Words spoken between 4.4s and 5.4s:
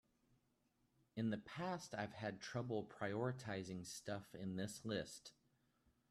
this list.